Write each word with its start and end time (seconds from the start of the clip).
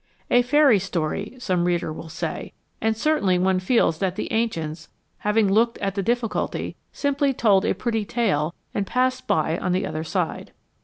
"A 0.31 0.41
fairy 0.41 0.79
story," 0.79 1.35
some 1.37 1.65
reader 1.65 1.93
will 1.93 2.09
say; 2.09 2.53
and 2.81 2.97
certainly 2.97 3.37
one 3.37 3.59
feels 3.59 3.99
that 3.99 4.15
the 4.15 4.31
ancients, 4.33 4.89
having 5.19 5.47
looked 5.47 5.77
at 5.77 5.93
the 5.93 6.01
difficulty, 6.01 6.75
simply 6.91 7.33
told 7.35 7.65
n 7.65 7.75
pretty 7.75 8.03
tale 8.03 8.55
and 8.73 8.87
passed 8.87 9.27
by 9.27 9.59
on 9.59 9.73
the 9.73 9.85
other 9.85 10.03
side. 10.03 10.53